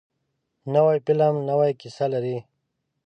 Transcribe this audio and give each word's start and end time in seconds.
نوی 0.73 0.97
فلم 1.05 1.35
نوې 1.49 1.71
کیسه 1.79 2.05
لري 2.13 2.37